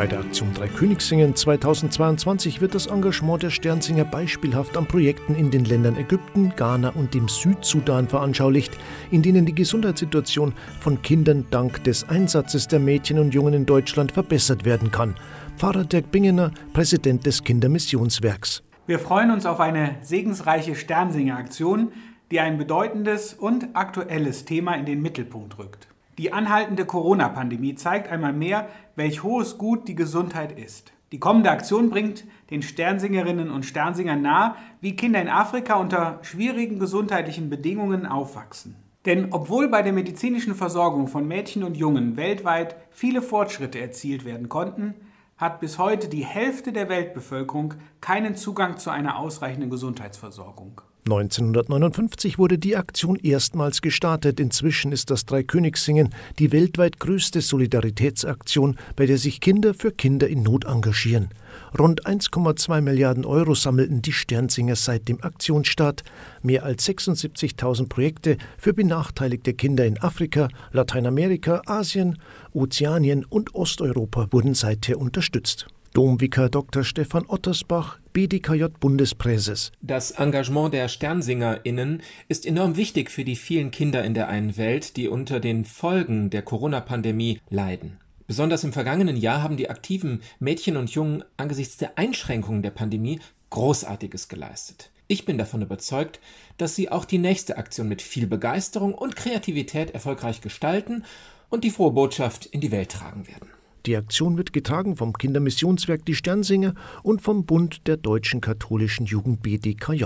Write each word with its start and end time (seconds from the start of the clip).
Bei 0.00 0.06
der 0.06 0.20
Aktion 0.20 0.54
Drei 0.54 0.66
Königssingen 0.66 1.36
2022 1.36 2.62
wird 2.62 2.74
das 2.74 2.86
Engagement 2.86 3.42
der 3.42 3.50
Sternsinger 3.50 4.06
beispielhaft 4.06 4.78
an 4.78 4.86
Projekten 4.86 5.34
in 5.34 5.50
den 5.50 5.66
Ländern 5.66 5.94
Ägypten, 5.98 6.54
Ghana 6.56 6.88
und 6.94 7.12
dem 7.12 7.28
Südsudan 7.28 8.08
veranschaulicht, 8.08 8.72
in 9.10 9.20
denen 9.20 9.44
die 9.44 9.54
Gesundheitssituation 9.54 10.54
von 10.80 11.02
Kindern 11.02 11.44
dank 11.50 11.84
des 11.84 12.08
Einsatzes 12.08 12.66
der 12.66 12.80
Mädchen 12.80 13.18
und 13.18 13.34
Jungen 13.34 13.52
in 13.52 13.66
Deutschland 13.66 14.12
verbessert 14.12 14.64
werden 14.64 14.90
kann. 14.90 15.16
Pfarrer 15.58 15.84
Dirk 15.84 16.10
Bingener, 16.10 16.50
Präsident 16.72 17.26
des 17.26 17.44
Kindermissionswerks. 17.44 18.62
Wir 18.86 19.00
freuen 19.00 19.30
uns 19.30 19.44
auf 19.44 19.60
eine 19.60 19.96
segensreiche 20.00 20.76
Sternsinger-Aktion, 20.76 21.92
die 22.30 22.40
ein 22.40 22.56
bedeutendes 22.56 23.34
und 23.34 23.76
aktuelles 23.76 24.46
Thema 24.46 24.76
in 24.76 24.86
den 24.86 25.02
Mittelpunkt 25.02 25.58
rückt. 25.58 25.88
Die 26.20 26.34
anhaltende 26.34 26.84
Corona-Pandemie 26.84 27.76
zeigt 27.76 28.12
einmal 28.12 28.34
mehr, 28.34 28.68
welch 28.94 29.22
hohes 29.22 29.56
Gut 29.56 29.88
die 29.88 29.94
Gesundheit 29.94 30.52
ist. 30.52 30.92
Die 31.12 31.18
kommende 31.18 31.50
Aktion 31.50 31.88
bringt 31.88 32.24
den 32.50 32.60
Sternsingerinnen 32.60 33.50
und 33.50 33.64
Sternsingern 33.64 34.20
nahe, 34.20 34.54
wie 34.82 34.96
Kinder 34.96 35.22
in 35.22 35.30
Afrika 35.30 35.76
unter 35.76 36.18
schwierigen 36.20 36.78
gesundheitlichen 36.78 37.48
Bedingungen 37.48 38.04
aufwachsen. 38.04 38.76
Denn 39.06 39.28
obwohl 39.30 39.68
bei 39.68 39.80
der 39.80 39.94
medizinischen 39.94 40.54
Versorgung 40.54 41.08
von 41.08 41.26
Mädchen 41.26 41.64
und 41.64 41.78
Jungen 41.78 42.18
weltweit 42.18 42.76
viele 42.90 43.22
Fortschritte 43.22 43.80
erzielt 43.80 44.26
werden 44.26 44.50
konnten, 44.50 44.92
hat 45.38 45.58
bis 45.58 45.78
heute 45.78 46.08
die 46.08 46.26
Hälfte 46.26 46.74
der 46.74 46.90
Weltbevölkerung 46.90 47.72
keinen 48.02 48.36
Zugang 48.36 48.76
zu 48.76 48.90
einer 48.90 49.18
ausreichenden 49.18 49.70
Gesundheitsversorgung. 49.70 50.82
1959 51.10 52.38
wurde 52.38 52.56
die 52.56 52.76
Aktion 52.76 53.16
erstmals 53.16 53.82
gestartet. 53.82 54.38
Inzwischen 54.38 54.92
ist 54.92 55.10
das 55.10 55.26
Dreikönigssingen 55.26 56.14
die 56.38 56.52
weltweit 56.52 57.00
größte 57.00 57.40
Solidaritätsaktion, 57.40 58.76
bei 58.94 59.06
der 59.06 59.18
sich 59.18 59.40
Kinder 59.40 59.74
für 59.74 59.90
Kinder 59.90 60.28
in 60.28 60.42
Not 60.42 60.66
engagieren. 60.66 61.30
Rund 61.78 62.06
1,2 62.06 62.80
Milliarden 62.80 63.24
Euro 63.24 63.54
sammelten 63.54 64.02
die 64.02 64.12
Sternsinger 64.12 64.76
seit 64.76 65.08
dem 65.08 65.22
Aktionsstart. 65.22 66.04
Mehr 66.42 66.64
als 66.64 66.86
76.000 66.88 67.88
Projekte 67.88 68.36
für 68.56 68.72
benachteiligte 68.72 69.54
Kinder 69.54 69.86
in 69.86 69.98
Afrika, 69.98 70.48
Lateinamerika, 70.72 71.62
Asien, 71.66 72.18
Ozeanien 72.52 73.24
und 73.24 73.54
Osteuropa 73.54 74.28
wurden 74.30 74.54
seither 74.54 74.98
unterstützt. 74.98 75.66
Domvikar 75.92 76.48
Dr. 76.48 76.84
Stefan 76.84 77.26
Ottersbach, 77.26 77.98
BDKJ-Bundespräses. 78.12 79.72
Das 79.80 80.10
Engagement 80.12 80.74
der 80.74 80.88
SternsingerInnen 80.88 82.02
ist 82.28 82.46
enorm 82.46 82.76
wichtig 82.76 83.10
für 83.10 83.24
die 83.24 83.36
vielen 83.36 83.70
Kinder 83.70 84.04
in 84.04 84.14
der 84.14 84.28
einen 84.28 84.56
Welt, 84.56 84.96
die 84.96 85.08
unter 85.08 85.40
den 85.40 85.64
Folgen 85.64 86.30
der 86.30 86.42
Corona-Pandemie 86.42 87.40
leiden. 87.48 87.98
Besonders 88.26 88.62
im 88.64 88.72
vergangenen 88.72 89.16
Jahr 89.16 89.42
haben 89.42 89.56
die 89.56 89.70
aktiven 89.70 90.22
Mädchen 90.38 90.76
und 90.76 90.90
Jungen 90.90 91.24
angesichts 91.36 91.76
der 91.76 91.98
Einschränkungen 91.98 92.62
der 92.62 92.70
Pandemie 92.70 93.20
Großartiges 93.50 94.28
geleistet. 94.28 94.90
Ich 95.08 95.24
bin 95.24 95.38
davon 95.38 95.62
überzeugt, 95.62 96.20
dass 96.56 96.76
sie 96.76 96.88
auch 96.88 97.04
die 97.04 97.18
nächste 97.18 97.58
Aktion 97.58 97.88
mit 97.88 98.00
viel 98.00 98.28
Begeisterung 98.28 98.94
und 98.94 99.16
Kreativität 99.16 99.90
erfolgreich 99.90 100.40
gestalten 100.40 101.04
und 101.48 101.64
die 101.64 101.70
frohe 101.70 101.90
Botschaft 101.90 102.46
in 102.46 102.60
die 102.60 102.70
Welt 102.70 102.92
tragen 102.92 103.26
werden. 103.26 103.49
Die 103.86 103.96
Aktion 103.96 104.36
wird 104.36 104.52
getragen 104.52 104.94
vom 104.94 105.14
Kindermissionswerk 105.14 106.04
Die 106.04 106.14
Sternsinger 106.14 106.74
und 107.02 107.22
vom 107.22 107.46
Bund 107.46 107.86
der 107.86 107.96
deutschen 107.96 108.42
katholischen 108.42 109.06
Jugend 109.06 109.42
BDKJ. 109.42 110.04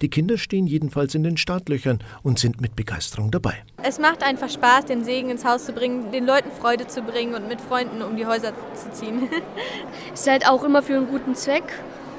Die 0.00 0.10
Kinder 0.10 0.38
stehen 0.38 0.66
jedenfalls 0.66 1.14
in 1.14 1.22
den 1.22 1.36
Startlöchern 1.36 2.00
und 2.24 2.40
sind 2.40 2.60
mit 2.60 2.74
Begeisterung 2.74 3.30
dabei. 3.30 3.62
Es 3.82 4.00
macht 4.00 4.24
einfach 4.24 4.50
Spaß, 4.50 4.86
den 4.86 5.04
Segen 5.04 5.30
ins 5.30 5.44
Haus 5.44 5.66
zu 5.66 5.72
bringen, 5.72 6.10
den 6.10 6.26
Leuten 6.26 6.50
Freude 6.50 6.88
zu 6.88 7.02
bringen 7.02 7.34
und 7.34 7.48
mit 7.48 7.60
Freunden 7.60 8.02
um 8.02 8.16
die 8.16 8.26
Häuser 8.26 8.52
zu 8.74 8.90
ziehen. 8.92 9.28
es 10.12 10.22
ist 10.22 10.30
halt 10.30 10.48
auch 10.48 10.64
immer 10.64 10.82
für 10.82 10.96
einen 10.96 11.06
guten 11.06 11.36
Zweck. 11.36 11.64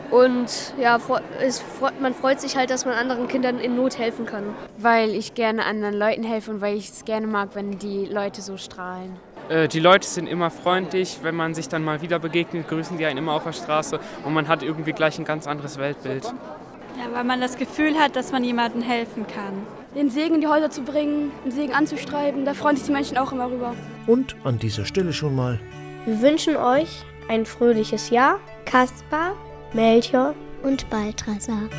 Und 0.10 0.74
ja, 0.80 1.00
es, 1.42 1.64
man 2.00 2.14
freut 2.14 2.40
sich 2.40 2.56
halt, 2.56 2.70
dass 2.70 2.86
man 2.86 2.94
anderen 2.94 3.28
Kindern 3.28 3.60
in 3.60 3.76
Not 3.76 3.98
helfen 3.98 4.26
kann. 4.26 4.44
Weil 4.78 5.10
ich 5.10 5.34
gerne 5.34 5.66
anderen 5.66 5.96
Leuten 5.96 6.24
helfe 6.24 6.52
und 6.52 6.62
weil 6.62 6.78
ich 6.78 6.90
es 6.90 7.04
gerne 7.04 7.26
mag, 7.26 7.56
wenn 7.56 7.80
die 7.80 8.06
Leute 8.06 8.42
so 8.42 8.56
strahlen. 8.56 9.18
Äh, 9.50 9.68
die 9.68 9.80
Leute 9.80 10.08
sind 10.08 10.28
immer 10.28 10.50
freundlich, 10.50 11.20
wenn 11.22 11.36
man 11.36 11.54
sich 11.54 11.70
dann 11.70 11.84
mal 11.84 12.02
wieder 12.02 12.20
begegnet, 12.20 12.68
grüßen 12.68 12.98
die 12.98 13.06
einen 13.06 13.18
immer 13.18 13.34
auf 13.34 13.44
der 13.44 13.54
Straße 13.54 14.00
und 14.24 14.34
man 14.34 14.48
hat 14.48 14.64
irgendwie 14.64 14.94
gleich 14.94 15.20
ein 15.20 15.26
ganz 15.26 15.48
anderes 15.48 15.78
Weltbild. 15.78 16.24
Ja, 16.24 17.12
weil 17.12 17.24
man 17.24 17.42
das 17.42 17.58
Gefühl 17.58 17.96
hat, 17.96 18.16
dass 18.16 18.32
man 18.32 18.44
jemandem 18.44 18.82
helfen 18.82 19.26
kann. 19.28 19.66
Den 19.96 20.10
Segen 20.10 20.36
in 20.36 20.42
die 20.42 20.48
Häuser 20.48 20.70
zu 20.70 20.82
bringen, 20.82 21.32
den 21.46 21.52
Segen 21.52 21.74
anzustreiben, 21.74 22.46
da 22.46 22.54
freuen 22.54 22.76
sich 22.76 22.86
die 22.86 22.92
Menschen 22.92 23.18
auch 23.18 23.32
immer 23.32 23.50
rüber. 23.50 23.76
Und 24.08 24.36
an 24.44 24.60
dieser 24.60 24.86
Stelle 24.86 25.14
schon 25.14 25.36
mal. 25.36 25.60
Wir 26.06 26.22
wünschen 26.22 26.56
euch 26.56 27.04
ein 27.30 27.46
fröhliches 27.46 28.10
Jahr. 28.10 28.40
Kaspar, 28.66 29.34
Melchior 29.74 30.34
und 30.64 30.90
Balthasar. 30.90 31.70